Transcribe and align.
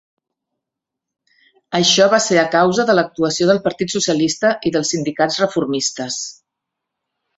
Això 1.79 2.07
va 2.15 2.21
ser 2.29 2.39
a 2.43 2.47
causa 2.57 2.85
de 2.91 2.95
l'actuació 2.99 3.49
del 3.51 3.61
Partit 3.67 3.93
Socialista 3.99 4.55
i 4.71 4.73
dels 4.77 4.93
sindicats 4.97 5.39
reformistes. 5.45 6.23